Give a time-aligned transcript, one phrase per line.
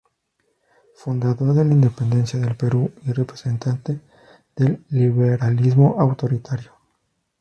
[0.95, 4.01] Fundador de la Independencia del Perú y representante
[4.55, 6.71] del liberalismo autoritario.